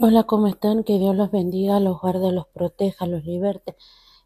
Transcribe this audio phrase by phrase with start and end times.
[0.00, 0.84] Hola, ¿cómo están?
[0.84, 3.76] Que Dios los bendiga, los guarde, los proteja, los liberte.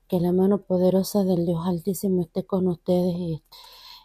[0.06, 3.40] Que la mano poderosa del Dios Altísimo esté con ustedes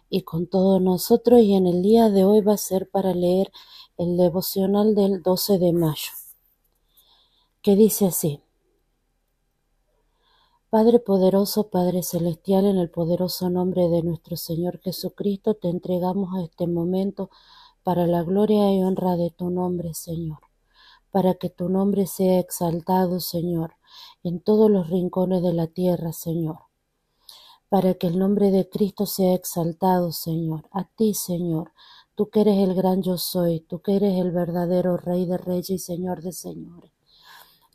[0.08, 1.42] y, con todos nosotros.
[1.42, 3.52] Y en el día de hoy va a ser para leer
[3.98, 6.10] el devocional del 12 de mayo,
[7.60, 8.40] que dice así.
[10.70, 16.42] Padre poderoso, Padre celestial, en el poderoso nombre de nuestro Señor Jesucristo, te entregamos a
[16.44, 17.28] este momento
[17.82, 20.47] para la gloria y honra de tu nombre, Señor
[21.10, 23.74] para que tu nombre sea exaltado, Señor,
[24.22, 26.58] en todos los rincones de la tierra, Señor.
[27.68, 30.68] Para que el nombre de Cristo sea exaltado, Señor.
[30.72, 31.72] A ti, Señor,
[32.14, 35.70] tú que eres el gran yo soy, tú que eres el verdadero Rey de Reyes
[35.70, 36.92] y Señor de Señores.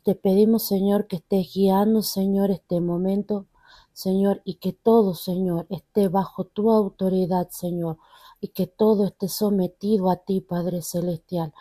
[0.04, 3.46] Te pedimos, Señor, que estés guiando, Señor, este momento,
[3.92, 7.98] Señor, y que todo, Señor, esté bajo tu autoridad, Señor,
[8.40, 11.54] y que todo esté sometido a ti, Padre Celestial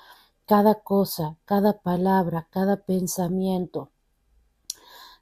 [0.46, 3.90] cada cosa, cada palabra, cada pensamiento.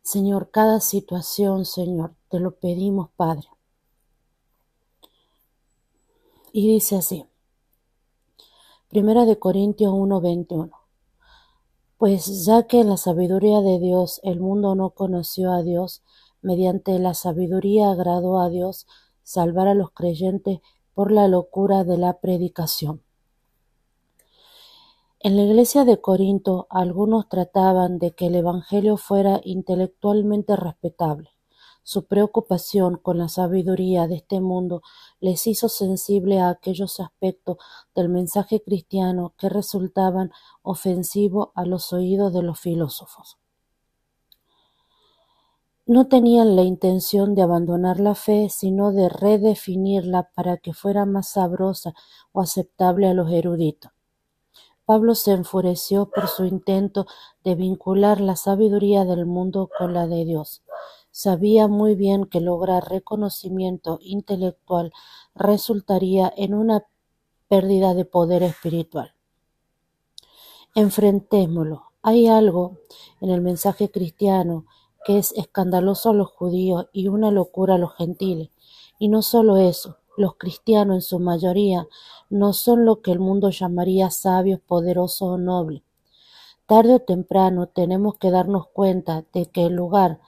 [0.02, 3.48] Señor, cada situación, Señor, te lo pedimos, Padre.
[6.52, 7.26] Y dice así,
[8.92, 10.72] Primera de Corintios 1:21.
[11.98, 16.02] Pues ya que en la sabiduría de Dios el mundo no conoció a Dios,
[16.42, 18.88] mediante la sabiduría agradó a Dios
[19.24, 20.60] salvar a los creyentes
[20.94, 23.02] por la locura de la predicación.
[25.24, 31.30] En la iglesia de Corinto algunos trataban de que el Evangelio fuera intelectualmente respetable.
[31.84, 34.82] Su preocupación con la sabiduría de este mundo
[35.20, 37.58] les hizo sensible a aquellos aspectos
[37.94, 40.32] del mensaje cristiano que resultaban
[40.64, 43.38] ofensivos a los oídos de los filósofos.
[45.86, 51.30] No tenían la intención de abandonar la fe, sino de redefinirla para que fuera más
[51.30, 51.94] sabrosa
[52.32, 53.92] o aceptable a los eruditos.
[54.92, 57.08] Pablo se enfureció por su intento
[57.46, 60.64] de vincular la sabiduría del mundo con la de Dios.
[61.12, 64.92] Sabía muy bien que lograr reconocimiento intelectual
[65.34, 66.84] resultaría en una
[67.48, 69.14] pérdida de poder espiritual.
[70.76, 71.94] Enfrentémoslo.
[72.02, 72.80] Hay algo
[73.22, 74.66] en el mensaje cristiano
[75.06, 78.50] que es escandaloso a los judíos y una locura a los gentiles.
[79.00, 81.88] Y no solo eso, los cristianos en su mayoría
[82.30, 85.84] no son lo que el mundo llamaría sabios, poderosos o nobles.
[86.66, 90.20] Tarde o temprano tenemos que darnos cuenta de que en lugar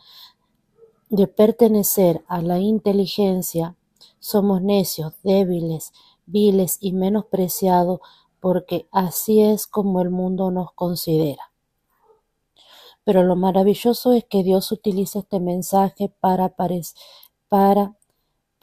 [1.10, 3.76] de pertenecer a la inteligencia,
[4.20, 5.94] somos necios, débiles,
[6.26, 8.00] viles y menospreciados
[8.40, 11.52] porque así es como el mundo nos considera.
[13.04, 16.56] Pero lo maravilloso es que Dios utiliza este mensaje para,
[17.50, 17.96] para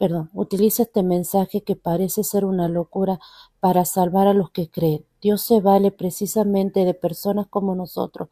[0.01, 3.19] perdón, utiliza este mensaje que parece ser una locura
[3.59, 5.05] para salvar a los que creen.
[5.21, 8.29] Dios se vale precisamente de personas como nosotros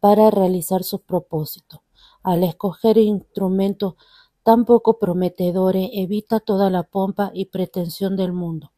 [0.00, 1.78] para realizar sus propósitos.
[2.24, 3.94] Al escoger instrumentos
[4.42, 8.72] tan poco prometedores, evita toda la pompa y pretensión del mundo.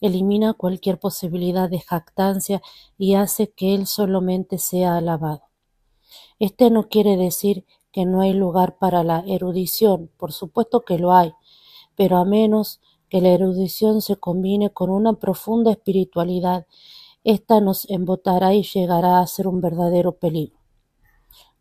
[0.00, 2.62] Elimina cualquier posibilidad de jactancia
[2.98, 5.42] y hace que Él solamente sea alabado.
[6.40, 11.12] Este no quiere decir que no hay lugar para la erudición, por supuesto que lo
[11.12, 11.32] hay,
[11.96, 16.66] pero a menos que la erudición se combine con una profunda espiritualidad,
[17.24, 20.58] ésta nos embotará y llegará a ser un verdadero peligro.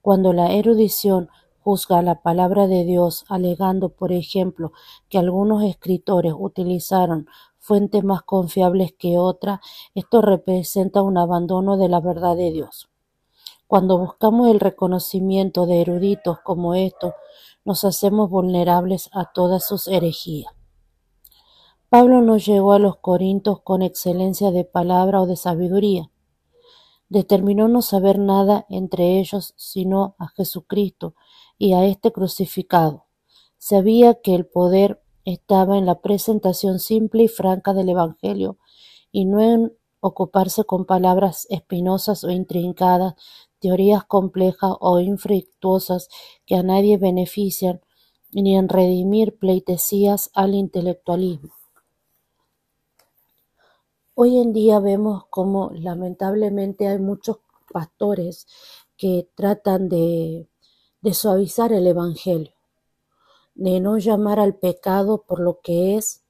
[0.02, 1.30] Cuando la erudición
[1.62, 4.72] juzga la palabra de Dios, alegando, por ejemplo,
[5.10, 9.60] que algunos escritores utilizaron fuentes más confiables que otras,
[9.96, 12.88] esto representa un abandono de la verdad de Dios.
[13.76, 17.12] Cuando buscamos el reconocimiento de eruditos como estos,
[17.66, 20.54] nos hacemos vulnerables a todas sus herejías.
[21.90, 26.10] Pablo no llegó a los Corintios con excelencia de palabra o de sabiduría.
[27.10, 31.14] Determinó no saber nada entre ellos sino a Jesucristo
[31.58, 33.08] y a este crucificado.
[33.58, 38.58] Sabía que el poder estaba en la presentación simple y franca del Evangelio
[39.12, 43.16] y no en ocuparse con palabras espinosas o intrincadas
[43.60, 46.10] teorías complejas o infructuosas
[46.46, 47.82] que a nadie benefician,
[48.32, 51.54] ni en redimir pleitesías al intelectualismo.
[54.14, 57.38] Hoy en día vemos como lamentablemente hay muchos
[57.74, 58.46] pastores
[58.98, 60.48] que tratan de,
[61.02, 62.54] de suavizar el Evangelio,
[63.56, 66.25] de no llamar al pecado por lo que es,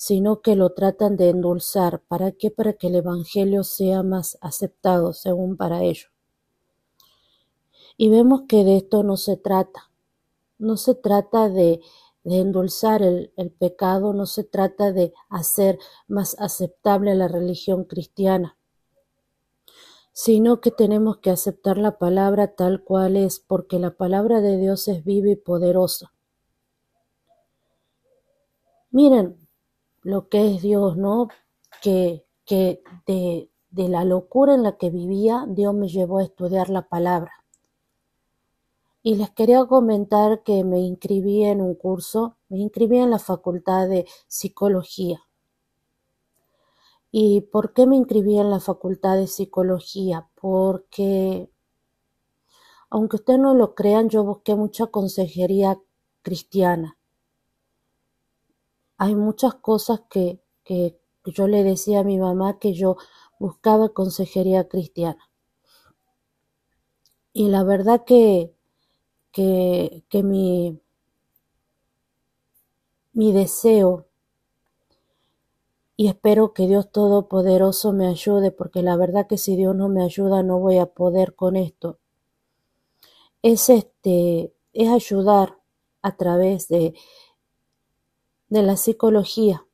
[0.00, 2.00] sino que lo tratan de endulzar.
[2.08, 2.50] ¿Para qué?
[2.50, 6.10] Para que el Evangelio sea más aceptado según para ellos.
[7.98, 9.90] Y vemos que de esto no se trata.
[10.56, 11.82] No se trata de,
[12.24, 18.56] endulzar el, pecado, no se trata de hacer más aceptable la religión cristiana.
[20.14, 24.88] sino que tenemos que aceptar la palabra tal cual es, porque la palabra de Dios
[24.88, 26.14] es viva y poderosa.
[28.90, 29.39] Miren
[30.02, 31.28] lo que es Dios, ¿no?
[31.82, 36.70] Que, que de, de la locura en la que vivía, Dios me llevó a estudiar
[36.70, 37.32] la palabra.
[39.02, 43.88] Y les quería comentar que me inscribí en un curso, me inscribí en la Facultad
[43.88, 45.22] de Psicología.
[47.10, 50.28] ¿Y por qué me inscribí en la Facultad de Psicología?
[50.40, 51.50] Porque,
[52.90, 55.80] aunque ustedes no lo crean, yo busqué mucha consejería
[56.22, 56.98] cristiana.
[59.00, 62.96] Hay muchas cosas que, que yo le decía a mi mamá que yo
[63.40, 65.28] buscaba consejería cristiana.
[67.32, 68.54] Y la verdad que
[69.32, 70.80] que, que mi,
[73.12, 74.06] mi deseo
[75.96, 80.02] y espero que Dios Todopoderoso me ayude, porque la verdad que si Dios no me
[80.02, 81.98] ayuda no voy a poder con esto.
[83.42, 85.58] Es este, es ayudar
[86.02, 86.94] a través de,
[88.50, 89.64] de la psicología,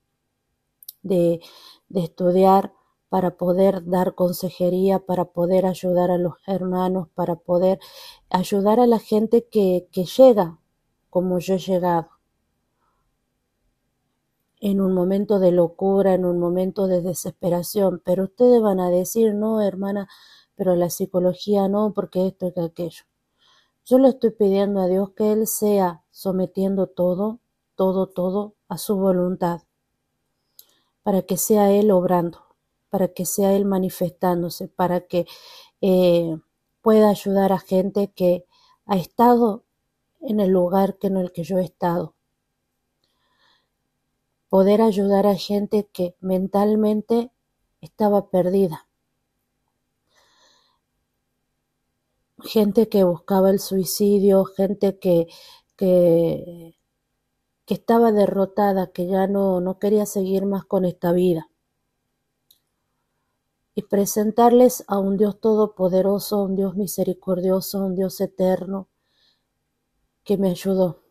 [1.02, 1.40] de,
[1.88, 2.72] de estudiar
[3.08, 7.80] para poder dar consejería, para poder ayudar a los hermanos, para poder
[8.28, 10.60] ayudar a la gente que, que llega
[11.08, 12.10] como yo he llegado.
[14.60, 19.34] En un momento de locura, en un momento de desesperación, pero ustedes van a decir,
[19.34, 20.08] no, hermana,
[20.54, 23.04] pero la psicología no, porque esto y aquello.
[23.86, 27.38] Yo le estoy pidiendo a Dios que Él sea sometiendo todo,
[27.76, 29.62] todo, todo a su voluntad,
[31.02, 32.46] para que sea Él obrando
[32.90, 35.26] para que sea Él manifestándose, para que
[35.80, 36.38] eh,
[36.80, 38.46] pueda ayudar a gente que
[38.86, 39.64] ha estado
[40.20, 42.14] en el lugar que en el que yo he estado.
[44.48, 47.30] Poder ayudar a gente que mentalmente
[47.80, 48.88] estaba perdida.
[52.42, 55.26] Gente que buscaba el suicidio, gente que,
[55.76, 56.75] que,
[57.66, 61.50] que estaba derrotada, que ya no, no quería seguir más con esta vida.
[63.74, 68.88] Y presentarles a un Dios todopoderoso, un Dios misericordioso, un Dios eterno
[70.24, 71.02] que me ayudó,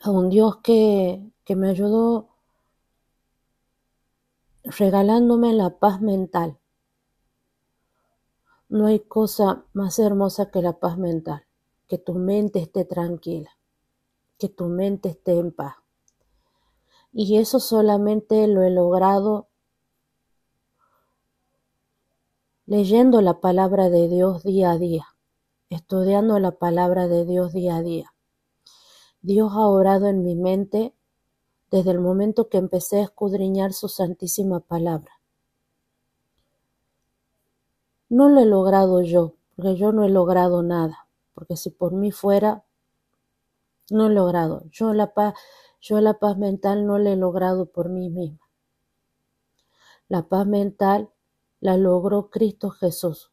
[0.00, 2.28] a un Dios que, que me ayudó
[4.62, 6.58] regalándome la paz mental.
[8.68, 11.44] No hay cosa más hermosa que la paz mental,
[11.90, 13.50] que tu mente esté tranquila,
[14.38, 15.74] que tu mente esté en paz.
[17.12, 19.48] Y eso solamente lo he logrado
[22.64, 25.16] leyendo la palabra de Dios día a día,
[25.68, 28.14] estudiando la palabra de Dios día a día.
[29.20, 30.94] Dios ha obrado en mi mente
[31.72, 35.20] desde el momento que empecé a escudriñar su santísima palabra.
[38.08, 42.10] No lo he logrado yo, porque yo no he logrado nada, porque si por mí
[42.10, 42.64] fuera,
[43.90, 44.64] no he logrado.
[44.70, 45.34] Yo la paz,
[45.80, 48.48] yo la paz mental no la he logrado por mí misma.
[50.08, 51.10] La paz mental
[51.60, 53.30] la logró Cristo Jesús.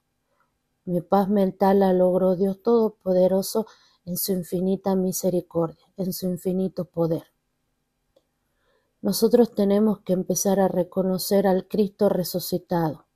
[0.85, 3.67] Mi paz mental la logró Dios Todopoderoso
[4.05, 7.23] en su infinita misericordia, en su infinito poder.
[9.01, 13.06] Nosotros tenemos que empezar a reconocer al Cristo resucitado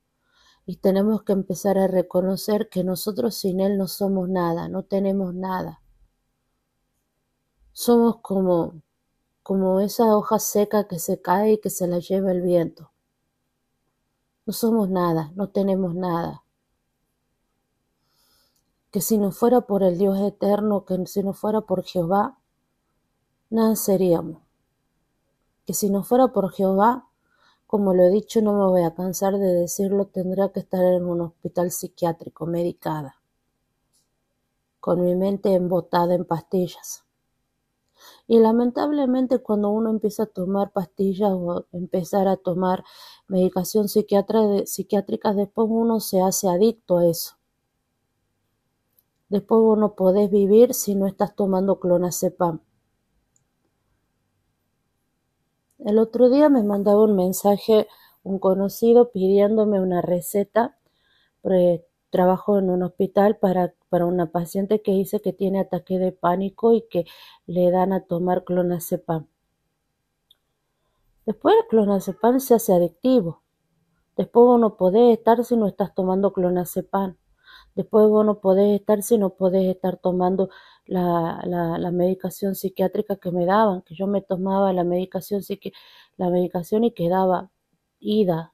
[0.65, 5.33] y tenemos que empezar a reconocer que nosotros sin Él no somos nada, no tenemos
[5.33, 5.81] nada.
[7.71, 8.81] Somos como,
[9.43, 12.91] como esa hoja seca que se cae y que se la lleva el viento.
[14.45, 16.43] No somos nada, no tenemos nada.
[18.91, 22.37] Que si no fuera por el Dios eterno, que si no fuera por Jehová,
[23.49, 24.41] nada seríamos.
[25.65, 27.10] Que si no fuera por Jehová,
[27.71, 31.05] como lo he dicho, no me voy a cansar de decirlo, tendría que estar en
[31.05, 33.15] un hospital psiquiátrico, medicada,
[34.81, 37.05] con mi mente embotada en pastillas.
[38.27, 42.83] Y lamentablemente cuando uno empieza a tomar pastillas o empezar a tomar
[43.29, 47.37] medicación psiquiátrica, después uno se hace adicto a eso.
[49.29, 52.59] Después vos no podés vivir si no estás tomando clonazepam.
[55.83, 57.87] El otro día me mandaba un mensaje
[58.23, 60.77] un conocido pidiéndome una receta
[62.11, 66.73] trabajo en un hospital para, para una paciente que dice que tiene ataque de pánico
[66.73, 67.05] y que
[67.47, 69.27] le dan a tomar clonazepam.
[71.25, 73.41] Después el clonazepam se hace adictivo.
[74.17, 77.17] Después vos no podés estar si no estás tomando clonazepam.
[77.75, 80.49] Después vos no podés estar si no podés estar tomando
[80.85, 85.73] la, la, la, medicación psiquiátrica que me daban, que yo me tomaba la medicación, psiqui
[86.17, 87.49] la medicación y quedaba
[87.99, 88.53] ida.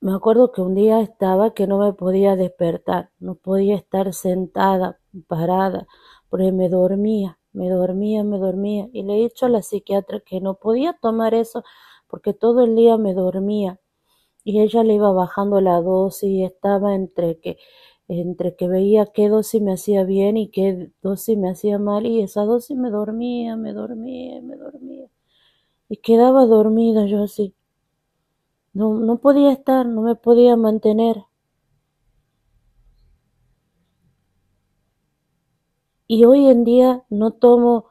[0.00, 4.98] Me acuerdo que un día estaba que no me podía despertar, no podía estar sentada,
[5.28, 5.86] parada,
[6.28, 8.88] porque me dormía, me dormía, me dormía.
[8.92, 11.62] Y le he dicho a la psiquiatra que no podía tomar eso
[12.08, 13.78] porque todo el día me dormía
[14.44, 17.58] y ella le iba bajando la dosis y estaba entre que,
[18.08, 22.06] entre que veía qué dosis me hacía bien y qué dosis me hacía mal.
[22.06, 25.08] Y esa dosis me dormía, me dormía, me dormía.
[25.88, 27.54] Y quedaba dormida yo así.
[28.74, 31.24] No, no podía estar, no me podía mantener.
[36.06, 37.86] Y hoy en día no tomo,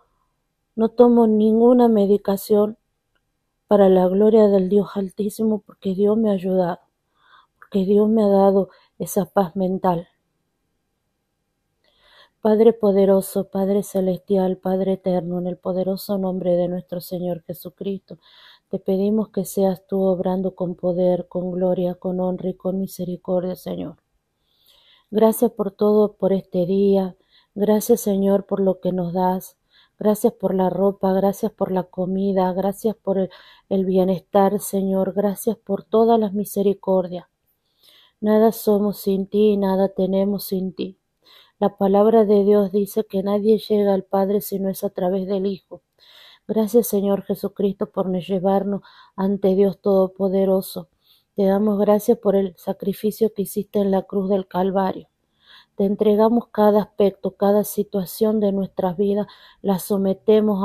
[0.76, 2.78] no tomo ninguna medicación
[3.72, 6.80] para la gloria del Dios Altísimo porque Dios me ha ayudado,
[7.58, 8.68] porque Dios me ha dado
[9.00, 10.10] esa paz mental.
[12.42, 18.18] Padre poderoso, Padre celestial, Padre eterno, en el poderoso nombre de nuestro Señor Jesucristo,
[18.68, 23.56] te pedimos que seas tú obrando con poder, con gloria, con honra y con misericordia,
[23.56, 23.96] Señor.
[25.12, 27.16] Gracias por todo, por este día.
[27.56, 29.61] Gracias, Señor, por lo que nos das.
[30.02, 33.30] Gracias por la ropa, gracias por la comida, gracias por
[33.70, 35.14] el, bienestar, Señor.
[35.14, 37.28] Gracias por todas las misericordias.
[38.20, 40.98] Nada somos sin ti, nada tenemos sin ti.
[41.60, 45.28] La palabra de Dios dice que nadie llega al Padre si no es a través
[45.28, 45.84] del Hijo.
[46.48, 48.82] Gracias Señor Jesucristo por llevarnos
[49.16, 50.90] ante Dios Todopoderoso.
[51.36, 55.11] Te damos gracias por el sacrificio que hiciste en la cruz del Calvario.
[55.76, 59.28] Te entregamos cada aspecto, cada situación de nuestras vidas,
[59.62, 60.64] la sometemos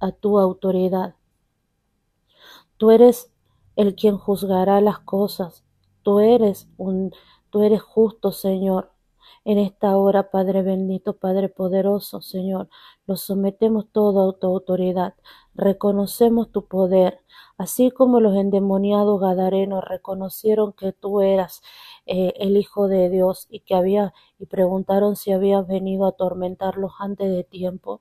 [0.00, 1.14] a, tu autoridad.
[2.76, 3.30] Tú eres
[3.76, 5.64] el quien juzgará las cosas.
[6.02, 7.12] Tú eres un,
[7.50, 8.90] tú eres justo, Señor.
[9.44, 12.68] En esta hora, Padre bendito, Padre poderoso, Señor,
[13.06, 15.14] lo sometemos todo a tu autoridad.
[15.54, 17.20] Reconocemos tu poder,
[17.58, 21.62] así como los endemoniados gadarenos reconocieron que tú eras
[22.06, 26.92] eh, el Hijo de Dios y que había y preguntaron si habías venido a atormentarlos
[26.98, 28.00] antes de tiempo.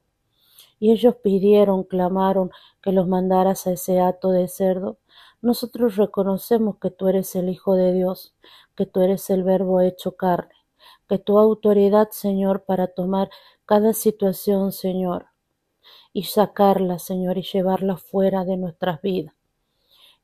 [0.80, 4.98] Y ellos pidieron, clamaron que los mandaras a ese hato de cerdo.
[5.42, 8.36] Nosotros reconocemos que tú eres el Hijo de Dios,
[8.76, 10.54] que tú eres el Verbo hecho carne
[11.08, 13.30] que tu autoridad, Señor, para tomar
[13.66, 15.28] cada situación, Señor,
[16.12, 19.36] y sacarla, Señor, y llevarla fuera de nuestras vidas.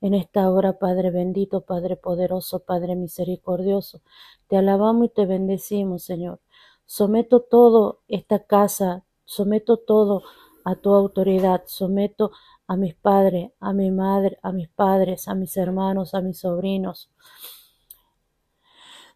[0.02, 4.02] En esta hora, Padre bendito, Padre poderoso, Padre misericordioso,
[4.48, 6.40] te alabamos y te bendecimos, Señor.
[6.86, 10.24] Someto todo esta casa, someto todo
[10.64, 12.32] a tu autoridad, someto
[12.68, 17.10] a mis padres, a mi madre, a mis padres, a mis hermanos, a mis sobrinos,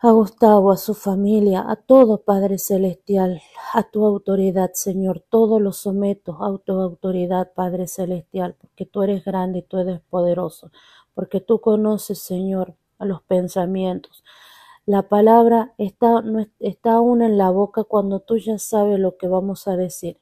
[0.03, 3.41] a Gustavo, a su familia, a todo Padre Celestial,
[3.73, 9.23] a tu autoridad, Señor, todo lo someto a tu autoridad, Padre Celestial, porque tú eres
[9.23, 10.71] grande y tú eres poderoso,
[11.13, 14.25] porque tú conoces, Señor, a los pensamientos.
[14.85, 16.21] La palabra está,
[16.59, 20.19] está aún en la boca cuando tú ya sabes lo que vamos a decir.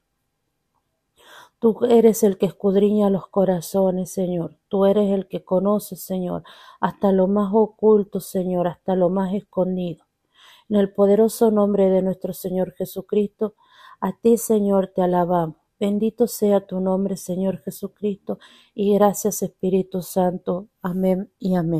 [1.62, 4.58] Tú eres el que escudriña los corazones, Señor.
[4.68, 6.42] Tú eres el que conoce, Señor,
[6.80, 10.04] hasta lo más oculto, Señor, hasta lo más escondido.
[10.70, 13.54] En el poderoso nombre de nuestro Señor Jesucristo,
[14.00, 15.58] a ti, Señor, te alabamos.
[15.80, 18.40] Bendito sea tu nombre, Señor Jesucristo,
[18.74, 20.68] y gracias, Espíritu Santo.
[20.82, 21.80] Amén y amén.